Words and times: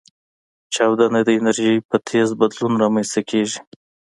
چاودنه 0.73 1.21
د 1.27 1.29
انرژۍ 1.37 1.73
په 1.89 1.95
تیز 2.07 2.29
بدلون 2.41 2.73
رامنځته 2.83 3.21
کېږي. 3.29 3.59